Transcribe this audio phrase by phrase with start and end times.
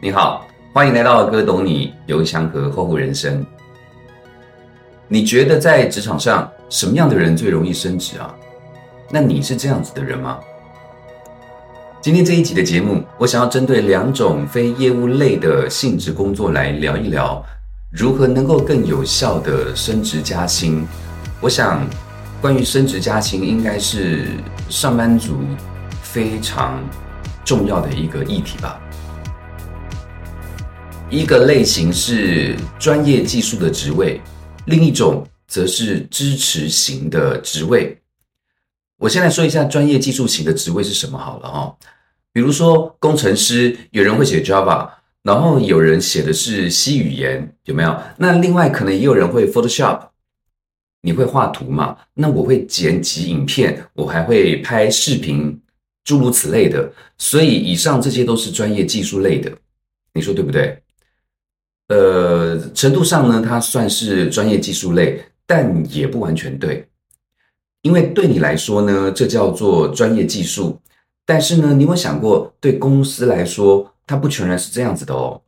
[0.00, 3.44] 你好，欢迎来到哥懂你刘翔和厚厚人生。
[5.08, 8.32] 你觉得在职场上什么样的人最容易升职啊？
[9.10, 10.38] 那你是这样子的人吗？
[12.00, 17.44] 今天这一集的节目，我想要针对两种非业务类的性质工作来聊一聊，
[17.90, 20.86] 如何能够更有效的升职加薪。
[21.40, 21.84] 我想，
[22.40, 24.26] 关于升职加薪，应该是
[24.68, 25.40] 上班族
[26.02, 26.80] 非常
[27.44, 28.80] 重要的一个议题吧。
[31.10, 34.20] 一个类型是专业技术的职位，
[34.66, 37.98] 另一种则是支持型的职位。
[38.98, 41.74] 我先来说一下专业技术型的职位是什么好了哈。
[42.30, 44.90] 比如说工程师，有人会写 Java，
[45.22, 47.98] 然后有人写的是 C 语言，有没有？
[48.18, 50.08] 那另外可能也有人会 Photoshop，
[51.00, 51.96] 你会画图嘛？
[52.12, 55.58] 那我会剪辑影片，我还会拍视频，
[56.04, 56.92] 诸如此类的。
[57.16, 59.50] 所以以上这些都是专业技术类的，
[60.12, 60.78] 你说对不对？
[61.88, 66.86] 呃，程度上呢，它算是专业技术类，但也不完全对，
[67.80, 70.78] 因为对你来说呢，这叫做专业技术，
[71.24, 75.40] 但是呢，你有想过，对公司来说，它不全然是这样子的哦，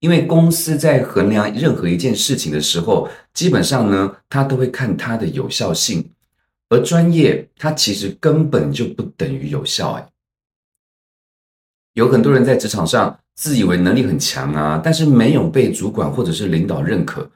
[0.00, 6.10] 因为公司在衡量任何一件事情的时候，基本上呢，它都会看它的有效性，
[6.70, 10.08] 而专业它其实根本就不等于有效，哎，
[11.92, 13.20] 有很多人在职场上。
[13.36, 17.30] 自以为能力很强啊，但是没有被主管或者是领导认可，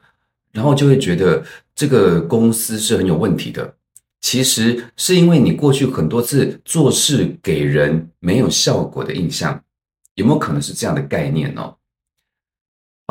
[0.51, 1.41] 然后就会觉得
[1.73, 3.73] 这个公司是很有问题的。
[4.19, 9.59] 其实是因为你过去很多次做事给人没有效果的印象，
[10.15, 11.73] 有没有可能是这样的概念呢？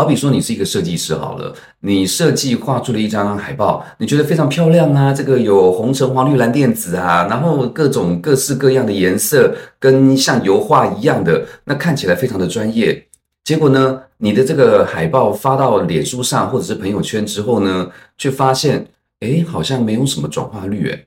[0.01, 13.09] 好比说，你是一个设计师，好了，你设计画出了一张海报，你觉得非常漂亮啊，这个有红橙黄绿蓝靛紫啊，然后各种各式各样的颜色，跟像油画一样的，那看起来非常的专业。
[13.45, 18.87] 结果呢，你的这个海报发到脸书上或者是朋友圈之后呢，却发现，
[19.21, 21.05] 哎，好像没有什么转化率，哎，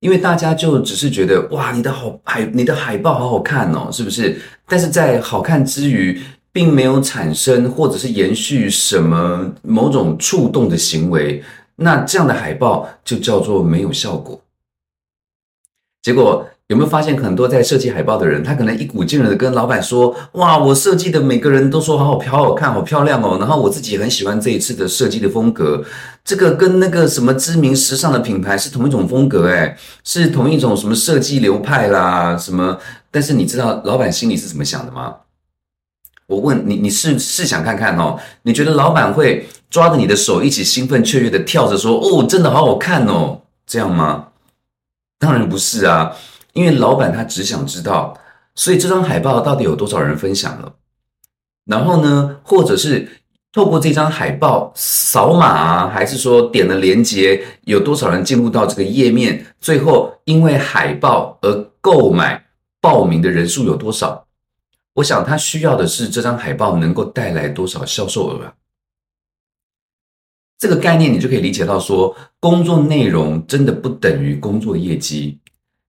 [0.00, 4.38] 因为大家就只是觉得，哇，你的好海，你的海报好好看哦，是不是？
[4.66, 6.18] 但是在好看之余，
[6.54, 11.42] 并没有产生或者是延续什么某种触动的行为，
[11.74, 14.40] 那这样的海报就叫做没有效果。
[16.00, 25.84] 结果有没有发现，很多在设计海报的人，他可能一股劲儿的跟老板说：“哇，我设计的每个人都说好好漂好看，好漂亮哦。”然后我自己很喜欢这一次的设计的风格，
[26.24, 32.78] 这个跟那个什么知名时尚的品牌是同一种风格，哎，是同一种什么设计流派啦，什么？
[33.10, 35.16] 但是你知道老板心里是怎么想的吗？
[36.26, 38.18] 我问你，你是试想看看哦？
[38.42, 44.28] 你觉得老板会抓着你的手一起兴奋雀跃的跳着说：“哦，真的好好看哦！”这样吗？
[45.18, 46.14] 当然不是啊，
[46.52, 48.18] 因为老板他只想知道，
[48.54, 50.72] 所以这张海报到底有多少人分享了？
[51.66, 53.08] 然后呢，或者是
[53.52, 59.46] 透过这张海报扫码啊，还是说点了链接，有多少人进入到这个页面？
[59.60, 62.44] 最后因为海报而购买
[62.80, 64.23] 报名的人数有多少？
[64.94, 68.54] 我想他需要的是这张海报能够带来多少销售额啊？
[70.56, 75.38] 这个概念你就可以理解到，说工作内容真的不等于工作业绩，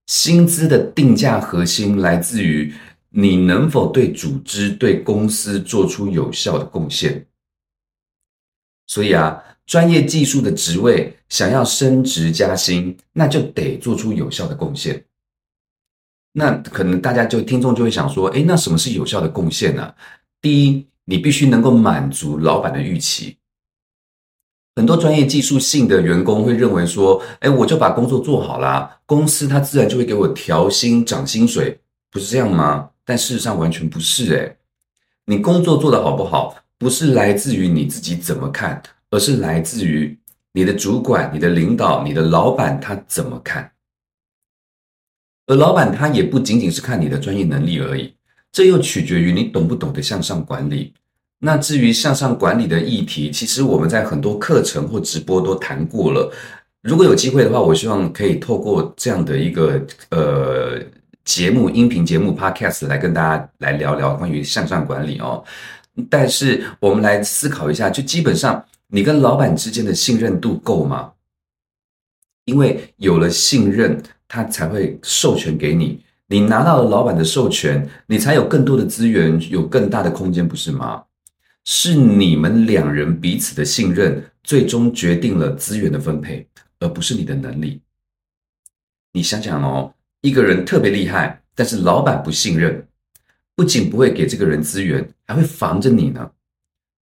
[0.07, 2.73] 薪资的定价核心来自于
[3.09, 7.25] 你能否对组织、对公司做出有效的贡献。
[8.87, 15.05] 所以啊，专业技术的职位想要升职加薪，那就得做出有效的贡献。
[16.37, 19.93] 那可能大家就听众就会想说，哎，那什么是有效的贡献呢？
[20.41, 23.37] 第一，你必须能够满足老板的预期。
[24.75, 31.79] 很多专业技术性的员工会认为说，哎，我就把工作做好啦，公司它自然就会给我调薪涨薪水，
[32.11, 32.89] 不是这样吗？
[33.05, 34.57] 但事实上完全不是，哎，
[35.27, 40.19] 你工作做得好不好，不是来自于你自己怎么看，而是来自于
[40.51, 43.71] 你的主管、你的领导、你的老板他怎么看。
[45.47, 48.11] 而老板他也不仅仅是看你的专业能力而已，
[48.51, 50.93] 这又取决于你懂不懂得向上管理。
[51.37, 56.31] 那至于向上管理的议题，其实我们在很多课程或直播都谈过了。
[56.81, 59.79] 如果有机会的话，我希望可以透过这样的一个
[60.09, 60.79] 呃
[61.23, 65.43] 节目、音频节目 Podcast 来跟大家来聊聊关于向上管理哦。
[66.09, 71.11] 但是我们来思考一下，就基本上你跟老板之间的信任度够吗？
[72.45, 74.01] 因为有了信任。
[74.27, 81.03] 他才会授权给你，你拿到了老板的授权，你才有更多的资源，有更大的空间，不是吗？
[81.63, 86.47] 是你们两人彼此的信任，最终决定了资源的分配，
[86.79, 87.81] 而不是你的能力。
[89.13, 92.87] 你想想哦，一个人特别厉害，但是老板不信任，
[93.55, 96.31] 不仅不会给这个人资源，还会防着你呢。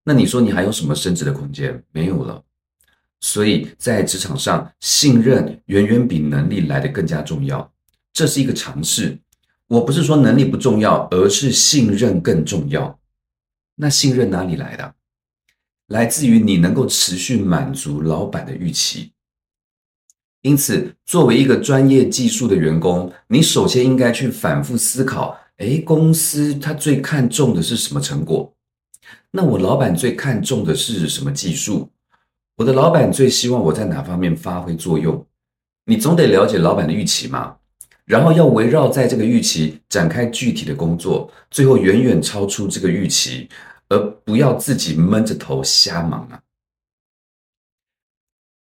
[0.06, 1.84] 那你说你还有什么升职的空间？
[1.92, 2.44] 没有了。
[3.24, 7.72] 所以在职场上，信任远远比能力来的更加重要。
[8.12, 9.18] 这是一个常识。
[9.68, 13.00] 我不是说能力不重要，而是信任更重要。
[13.76, 14.94] 那信任哪里来的？
[15.88, 19.14] 来自于你能够持续满足老板的预期。
[20.42, 28.54] 因此，作为一个专业技术的员工，你首先应该去反复思考：诶，公司他最看重的是什么成果？
[29.32, 31.90] 那我老板最看重的是什么技术？
[32.58, 35.26] 我的老板最希望我在哪方面发挥作用？
[35.86, 37.56] 你总得了解老板的预期嘛，
[38.06, 43.50] 然后要围绕在这个预期展开具体的工作，最后远远超出这个预期，
[43.90, 46.40] 而不要自己闷着头瞎忙啊。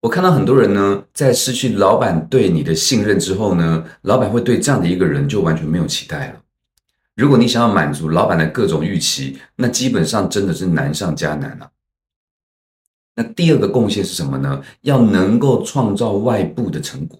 [0.02, 6.40] 我看到很多人呢，在失去老板对你的信任之后呢，老板会对这样的一个人就完全没有期待了。
[7.16, 11.70] 如果你想要满足老板的各种预期，那基本上真的是难上加难了。
[13.16, 14.62] 那第二个贡献是什么呢？
[14.82, 17.18] 要能够创造外部的成果，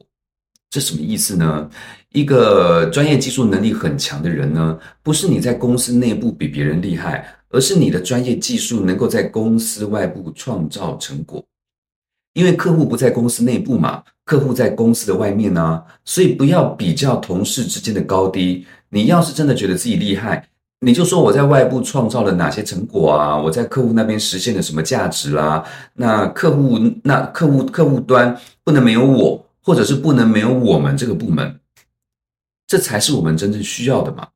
[0.70, 1.68] 这什么意思呢？
[2.10, 11.44] 一个专业技术能力很强的人呢，不是你在公司内部比别人厉害，而是你的专业技术能够在公司外部创造成果。
[12.32, 18.64] 因为客户不在公司内部嘛，客户在公司的外面呢，所以不要比较同事之间的高低。
[18.88, 20.48] 你要是真的觉得自己厉害，
[20.80, 23.36] 你就说我在外部创造了哪些成果啊？
[23.36, 25.64] 我在客户那边实现了什么价值啦？
[25.94, 31.60] 那客户那客户客户端不能没有我，或者是不能没有我们这个部门，
[32.66, 34.28] 这才是我们真正需要的嘛。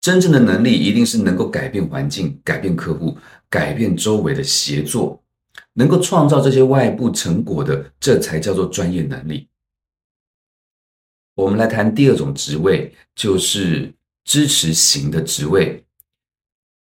[0.00, 3.16] 真正的能力一定是能够改变环境、改变客户、
[3.48, 5.22] 改变周围的协作。
[5.74, 9.48] 能够创造这些外部成果的，这才叫做专业能力。
[11.36, 13.92] 我们来谈第二种职位，就是
[14.28, 15.82] 支持型的职位。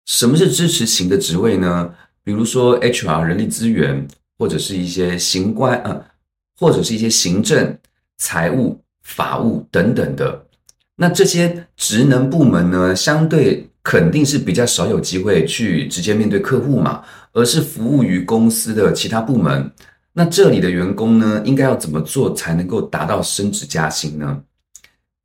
[0.05, 1.93] 什么是支持型的职位呢？
[2.23, 4.07] 比如说 HR 人力资源，
[4.37, 6.05] 或者是一些行官啊，
[6.57, 7.77] 或者是一些行政、
[8.17, 10.47] 财务、法务等等的。
[10.95, 17.03] 那这些职能部门呢，相对肯定是比较少有机会去直接面对客户嘛。
[17.33, 19.69] 而是服务于公司的其他部门，
[20.13, 24.43] 那这里的员工呢，应该要怎么做才能够达到升职加薪呢？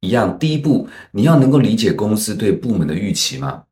[0.00, 3.64] 一样，第一步你要能够理解公司对部门的预期嘛。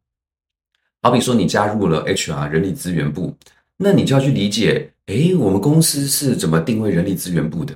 [1.03, 3.35] 好比说你加入了 HR 人力资源部，
[3.77, 7.75] 那你就要去理解，诶，我们公司是怎么定位人力资源部的？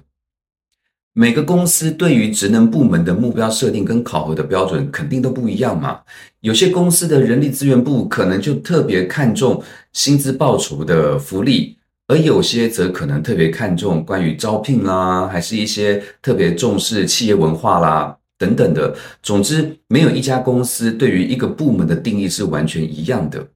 [1.12, 6.00] 每个公司对于职能部门的目标设定跟考核的标准肯定都不一样嘛。
[6.41, 9.62] 有些公司的人力资源部可能就特别看重
[9.93, 11.76] 薪资报酬的福利，
[12.06, 18.97] 而有些则可能特别看重关于招聘啦，还是一些特别重视企业文化啦等等的。
[19.23, 23.47] 总之，没有一家公司对于一个部门的定义是完全一样的。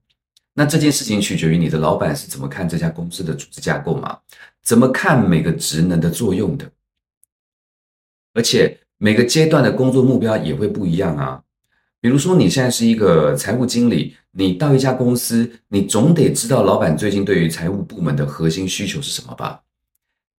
[0.53, 4.19] 那这件事情取决于你的老板是怎么看这家公司的组织架构嘛？
[4.63, 6.71] 怎么看每个职能的作用的？
[8.35, 11.43] 而且每个阶段的工作目标也会不一样啊。
[12.01, 19.63] 比如说，你现在是一个财务经理，你到一家公司，你总得知道老板最近对于财务部门的核心需求是什么吧？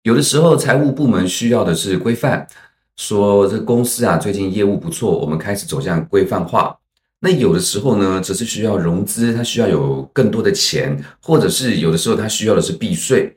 [0.03, 2.47] 有的时候，财务部门需要的是规范，
[2.95, 6.77] 说这公司啊最近业务不错，我们开始走向规范化。
[7.19, 13.35] 那有的时候呢，则是需要融资，它需要有更多的钱，或者是有的时候它需要的是避税。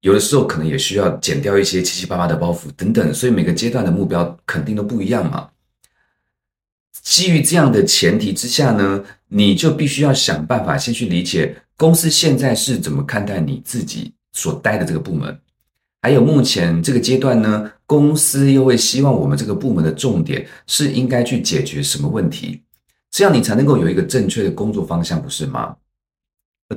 [0.00, 5.48] 有的时候可能也需要减掉一些七七八八的包袱等等，所以每个阶段的目标肯定都不一样嘛。
[7.02, 15.38] 基于这样的前提之下呢，你就必须要想办法先去理解公司现在是怎么看待你自己所待的这个部门，
[16.02, 22.62] 还有目前这个阶段呢，公司又会希望我们这个部门的重点是应该去解决什么问题，
[23.10, 25.76] 这样你才能够有一个正确的工作方向，不是吗？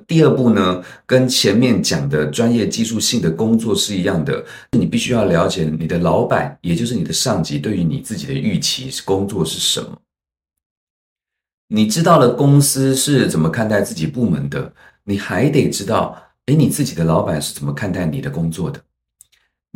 [0.05, 9.97] 第二步呢，跟前面讲的专业技术性的工作是一样的，你必须要了解你的老板，也就是你的上级对于你自己的预期工作是什么。
[11.69, 14.71] 你知道了公司是怎么看待自己部门的，
[15.05, 18.79] 你还得知道，哎，你自己的老板是怎么看待你的工作的。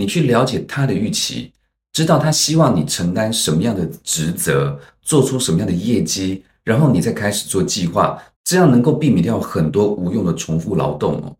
[0.01, 1.53] 你去了解他的预期，
[1.93, 8.20] 知道他希望你承担什么样的职责，做出什么样的业绩，然后你再开始做计划。
[8.43, 11.38] 这样能够避免掉很多无用的重复劳动哦。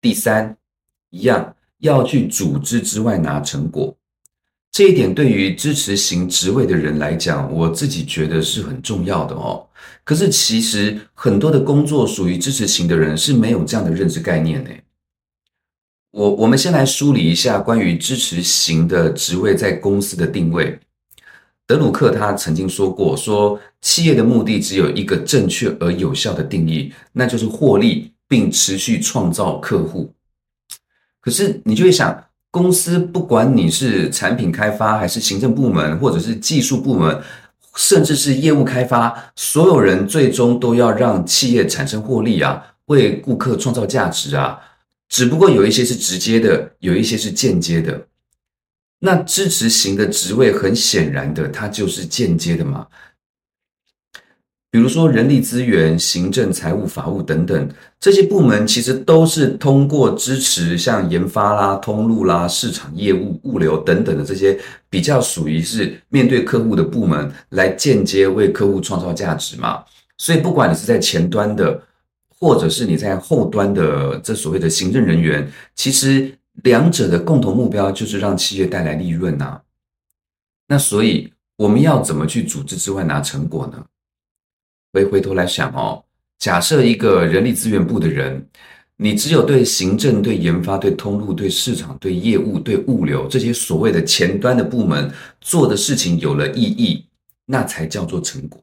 [0.00, 0.56] 第三，
[1.10, 3.96] 一样要去组织之外拿成果，
[4.72, 9.64] 这一点对于支持型职位的人来讲，我自己觉得是很重要的哦。
[10.02, 14.70] 可是其实很多的工作属于支持型的人是没有这样的认知概念呢。
[16.12, 20.78] 我我们先来梳理一下关于支持型的职位在公司的定位。
[21.66, 30.12] 德鲁克他曾经说过，说企业的目的只有一个正确而有效的定义，那就是获利并持续创造客户。
[31.20, 37.22] 可是你就会想，公司不管你是产品开发，还是行政部门，或者是技术部门，
[37.76, 44.58] 甚至是业务开发，所有人最终都要让企业产生获利啊，为顾客创造价值啊。
[45.10, 48.06] 只不过有一些是直接的，有一些是间接的。
[49.00, 52.86] 那支持型的职位，很显然的，它就是间接的嘛。
[54.70, 64.56] 比如说人力资源、行政、财务、法务等等这些部门，其实都是通过支持像研发啦、通路啦、市场业务、物流等等的这些
[64.88, 69.82] 比较属于是面对客户的部门，来间接为客户创造价值嘛。
[70.18, 71.82] 所以，不管你是在前端的，
[72.40, 76.36] 或者是你在后端的这所谓的行政人员，其实。
[76.64, 79.62] 两者的共同目标就是让企业带来利润呐。
[80.66, 83.82] 那所以我们要怎么去组织之外拿成果呢？
[84.92, 86.04] 回回头来想哦，
[86.38, 88.44] 假设一个人力资源部的人，
[88.96, 97.06] 你只有对行政、对研发、对通路、对市场、对业务、对物流这些所谓的前端的部门做的事情有了意义，
[97.46, 98.62] 那才叫做成果。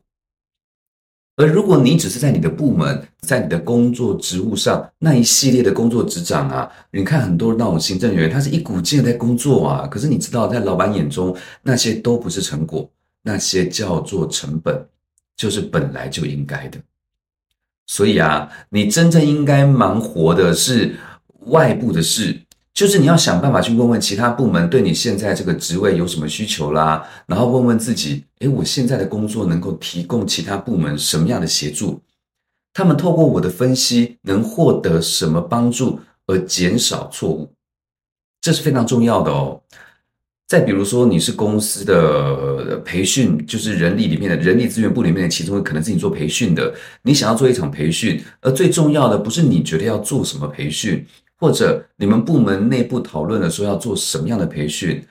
[1.38, 12.90] 而如果你只是在你的部门，在你的工作职务上那一系列的工作职掌啊，你看很多那种行政人员，他是一股劲在工作啊，可是你知道，在老板眼中，那些都不是成果，
[13.22, 14.84] 那些叫做成本，
[15.36, 16.80] 就是本来就应该的。
[17.86, 20.96] 所以啊，你真正应该忙活的是
[21.46, 22.42] 外部的事。
[22.78, 32.00] 就是你要想办法去问问其他部门对你现在这个职位有什么需求啦，然后问问自己，诶，我现在的工作能够提供其他部门什么样的协助？
[32.76, 37.52] 他们透过我的分析能获得什么帮助而减少错误？
[38.42, 39.60] 这是非常重要的哦。
[40.48, 51.04] 再比如说，你是公司的培训，就是人力里面的人力资源部里面的其中可能是你做培训的，你想要做一场培训，而最重要的不是你觉得要做什么培训。
[51.40, 55.06] 或者你们部门内部讨论的时候要做什么样的培训，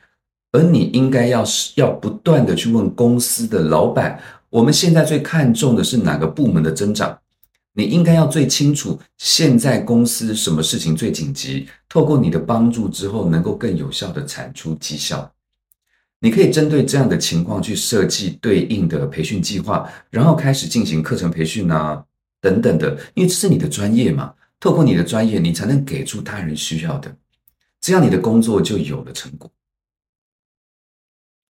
[0.52, 7.16] 而你应该要是要不断的去问公司的老板，我们现在最看重的是哪个部门的增长？
[7.74, 15.30] 你应该要最清楚现在公司什么事情最紧急，透过你的帮助之后能够更有效的产出绩效。
[16.18, 22.02] 你可以针对这样的情况去设计对应的培训计划，然后开始进行课程培训啊
[22.40, 24.32] 等等的，因为这是你的专业嘛。
[24.58, 27.14] 透过你的专业，你才能给出他人需要的，
[27.80, 29.50] 这样你的工作就有了成果。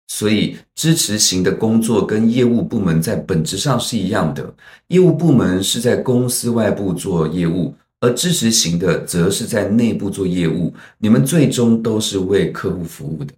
[0.08, 4.54] 所以，支持型的工作跟业务部门在本质上是一样的。
[4.88, 10.72] 业务部门是在公司外部做业务，而支持型的则是在内部做业务。
[11.00, 13.34] 你们最终都是为客户服务的。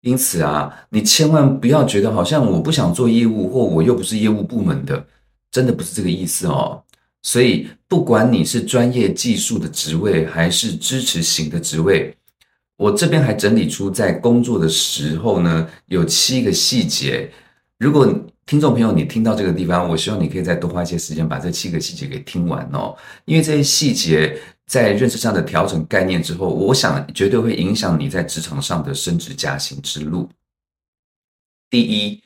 [0.00, 5.06] 因此啊，你千万不要觉得好像我不想做业务，或我又不是业务部门的，
[5.50, 6.82] 真的不是这个意思哦。
[7.26, 12.16] 所以，不管你是专业技术的职位，还是支持型的职位，
[12.76, 17.28] 我这边还整理出在工作的时候呢，有七个细节。
[17.78, 18.06] 如果
[18.46, 30.28] 听众朋友你听到这个地方，我希望你可以再多花一些时间把这七个细节给听完哦，因为这些细节在认识上的调整概念之后，我想绝对会影响你在职场上的升职加薪之路。
[31.68, 32.22] 第一，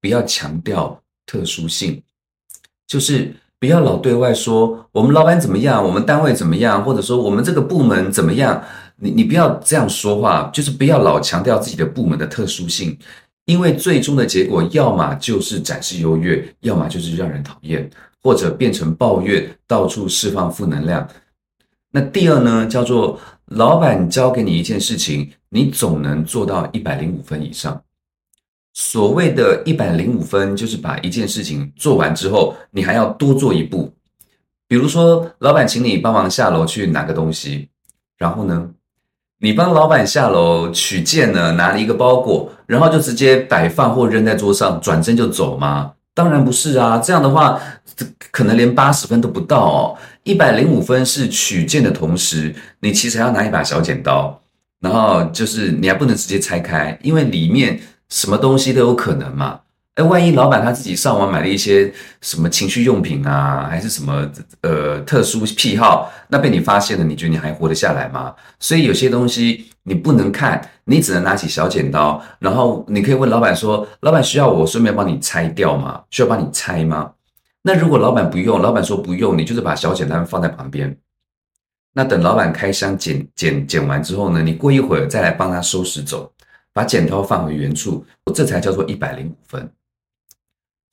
[0.00, 2.00] 不要强调特殊性，
[2.86, 3.34] 就是。
[3.64, 8.62] 不要老对外说我们老板怎么样，我们单位怎么样，或者说我们这个部门怎么样。
[8.96, 12.98] 你你不要这样说话，就是不要老强调自己的部门的特殊性，
[13.46, 17.88] 因为最终的结果要么就是展示优越，要么就是让人讨厌，
[18.22, 21.08] 或者变成抱怨，到处释放负能量。
[21.90, 27.80] 那第二呢，叫做老板交给你一件事情，你总能做到一百零五分以上。
[28.76, 33.94] 所谓的一百零五分，就是把一件事情做完之后，你还要多做一步。
[34.66, 37.68] 比如说，老板请你帮忙下楼去拿个东西，
[38.18, 38.68] 然后呢，
[39.38, 45.92] 你帮老板下楼取件呢，拿了一个包裹，然后就直接摆放或扔在桌上，转身就走吗？
[46.12, 47.60] 当然不是啊，这样的话，
[48.32, 49.96] 可能连八十分都不到哦。
[50.24, 54.42] 一百零五分是取件的同时，你其实还要拿一把小剪刀，
[54.80, 57.80] 然后就是你还不能直接拆开，因为里面。
[58.08, 59.60] 什么东西都有可能嘛？
[59.94, 64.28] 哎，万一老板他自己上网买了一些什么情趣用品啊，还是什么
[64.62, 68.34] 呃特殊癖好，那被你发现了，你觉得你还活得下来吗？
[68.58, 76.02] 所以有些东西你不能看，你只能拿起小剪刀，然后你可以问老板说：“老板需要我顺便帮你拆掉吗？
[76.10, 77.12] 需要帮你拆吗？”
[77.62, 80.96] 那如果老板不用，老板说不用，你就是把小剪刀放在旁边。
[81.92, 86.32] 那等老板开箱剪剪剪完之后呢，你过一会儿再来帮他收拾走。
[86.74, 89.72] 把剪刀放回原处，我这才叫做一百零五分。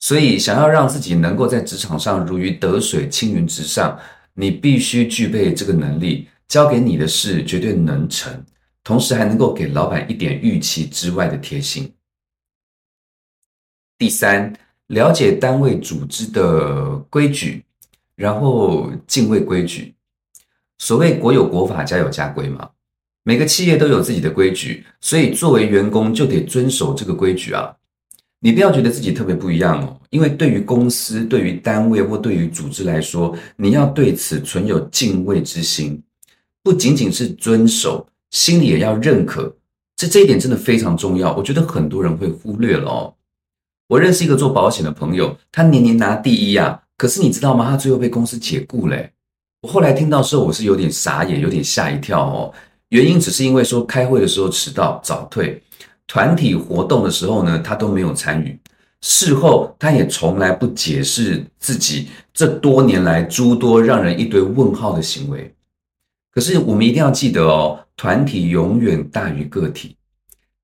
[0.00, 3.98] 所以，想要让自己能够在职场上如鱼得水、青云直上，
[4.32, 6.28] 你必须具备这个能力。
[6.48, 8.44] 交给你的事绝对能成，
[8.84, 11.90] 同时还能够给老板一点预期之外的贴心。
[13.96, 14.52] 第三，
[14.88, 17.64] 了解单位组织的规矩，
[18.16, 19.94] 然后敬畏规矩。
[20.76, 22.68] 所谓国有国法，家有家规嘛。
[23.24, 27.74] 每个企业都有自己的规矩，所以作为员工就得遵守这个规矩啊。
[28.40, 36.02] 你不要觉得自己特别不一样哦，因为对于公司、对于单位或对于组织来说，你要对此存有敬畏之心。
[36.64, 39.54] 不仅仅是遵守，心里也要认可，
[39.96, 41.32] 这这一点真的非常重要。
[41.36, 43.14] 我觉得很多人会忽略了哦。
[43.86, 47.70] 我认识一个做保险的朋友，他年年拿第一啊，可是你知道吗？
[47.70, 49.12] 他最后被公司解雇嘞。
[49.60, 52.52] 我后来听到时候，我是有点傻眼，有点吓一跳哦。
[52.92, 55.62] 原因只是因为说开会的时候迟到早退，
[56.06, 58.58] 团体活动的时候呢，他都没有参与。
[59.00, 65.54] 事后他也从来不解释自己这多年来诸多让人一堆问号的行为。
[66.30, 69.96] 可是我们一定要记得哦，团体永远大于个体，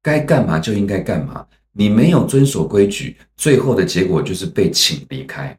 [0.03, 1.47] 该干嘛就应该干嘛。
[1.73, 5.59] 你没有遵守规矩，最后的结果就是被请离开。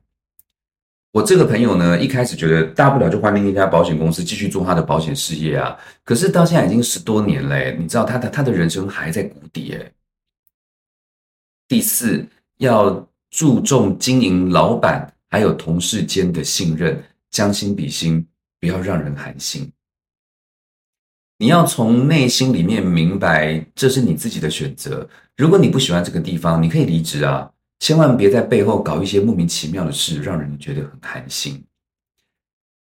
[1.11, 5.75] 我这个朋友呢，一开始觉得大不了就换另一家保险公司继续做他的保险事业啊。
[6.03, 9.91] 可是到现在已经十多年嘞，你知道他的他的人生还在谷底哎。
[11.67, 12.23] 第四，
[12.57, 18.25] 要注重经营老板还有同事间的信任，将心比心，
[18.59, 19.71] 不要让人寒心。
[21.39, 25.09] 你要从内心里面明白，这是你自己的选择。
[25.37, 31.63] 如果你不喜欢这个地方，你可以离职啊，千万别在背后搞一些莫名其妙的事，让人觉得很寒心。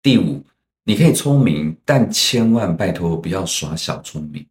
[0.02, 0.44] 第五，
[0.84, 4.46] 你可以聪明，但千万拜托不要耍小聪明。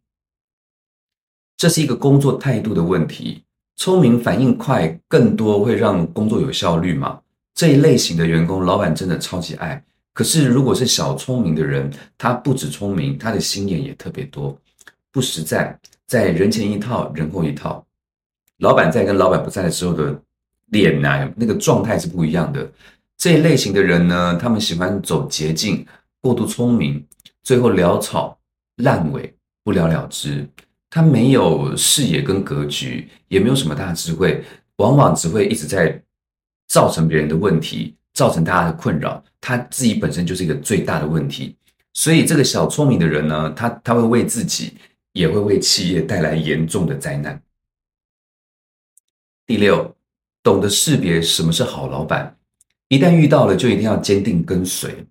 [1.57, 3.43] 这是一个工作态度的问题。
[3.75, 7.21] 聪明、反应快，更多会让工作有效率嘛？
[7.53, 9.83] 这一类型的员工，老板真的超级爱。
[10.13, 14.59] 可是，如果是小聪明的人，他不止聪明，他的心眼也特别多，
[15.11, 17.85] 不实在，在人前一套，人后一套。
[18.57, 20.19] 老板在跟老板不在的时候的
[20.67, 22.71] 脸呐，那个状态是不一样的。
[23.17, 25.85] 这一类型的人呢，他们喜欢走捷径，
[26.21, 27.05] 过度聪明，
[27.43, 28.39] 最后潦草
[28.77, 30.47] 烂尾，不了了之。
[30.89, 34.43] 他没有视野跟格局，也没有什么大智慧，
[34.77, 36.01] 往往只会一直在
[36.67, 37.95] 造成别人的问题。
[38.13, 41.55] 造成大家的困扰，他自己本身就是一个最大的问题。
[41.93, 44.73] 所以，这个小聪明的人呢，他他会为自己，
[45.13, 47.39] 也会为企业带来严重的灾难。
[49.45, 49.95] 第六，
[50.47, 52.33] 懂得识别什么是好老板，
[52.87, 55.05] 一旦遇到了，就一定要坚定跟随。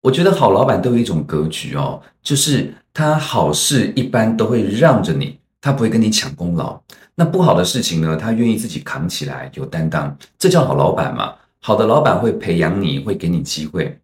[0.00, 6.80] 我觉得好老板都有一种格局哦，就是他好事一般都会让着你，他不会跟你抢功劳。
[7.14, 11.34] 那不好的事情呢，他愿意自己扛起来，有担当，这叫好老板嘛。
[11.60, 14.00] 好的老板会培养你，会给你机会。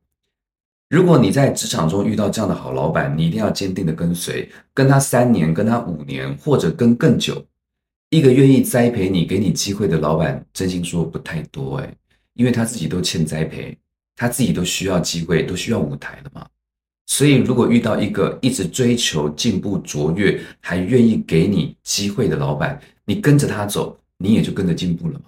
[0.90, 7.42] 如果你在职场中遇到这样的好老板，你一定要坚定的跟随，跟他三年，跟他五年，或者跟更久。
[8.10, 11.94] 一个愿意栽培你、给你机会的老板，真心说不太多哎，
[12.34, 13.76] 因为他自己都欠栽培，
[14.16, 16.48] 他自己都需要机会，都需要舞台的嘛。
[17.06, 25.26] 所以，如果遇到一个一直追求进步卓越，还愿意给你机会的老板，你跟着他走，你也就跟着进步了嘛。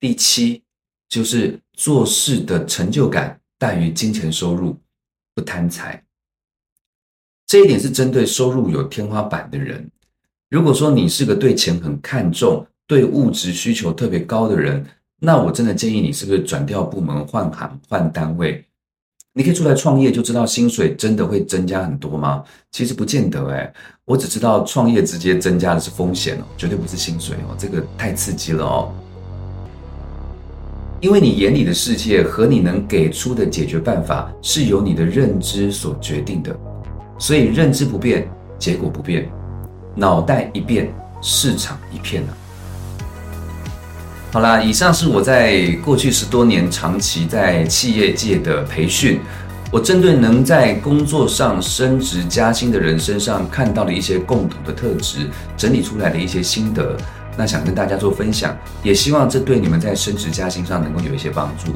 [0.00, 0.62] 第七。
[1.12, 4.74] 就是做事的成就感大于金钱收入，
[5.34, 6.02] 不贪财。
[7.46, 9.91] 这一点是针对收入有天花板的人。
[10.52, 14.84] 如果说你是个对钱很看重、对物质需求特别高的人，
[15.18, 18.62] 那我真的建议你是不是转调部门、换行、换单位？
[19.32, 22.44] 你可以出来创业，就知道薪水真的会增加很多吗？
[22.70, 23.72] 其实不见得哎，
[24.04, 28.92] 我只知道创业直接增加的是风险哦，绝对不是薪水哦，这个太刺激了哦。
[31.00, 36.54] 因为你眼里的世界和你能给出的解决办法是由你的认知所决定的，
[37.18, 39.32] 所以认知不变，结果不变，
[39.94, 42.30] 脑袋一变，市场一片啊。
[44.32, 49.20] 好啦，以上是我在过去十多年长期在企业界的培训，
[49.70, 56.96] 我针对能在工作上升职加薪的人身上看到的一些共同的特质，整理出来的一些心得。
[57.36, 61.72] 那想跟大家做分享，也希望这对你们在升职加薪上能够有一些帮助。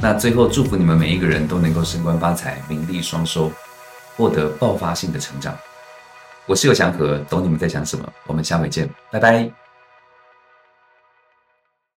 [0.00, 3.50] 那最后祝福你们每一个人都能够升官发财、名利双收，
[4.16, 5.52] 获得爆发性的成长。
[6.48, 8.10] 我是有祥和，懂你们在想什么。
[8.26, 9.67] 我们下回见，拜拜。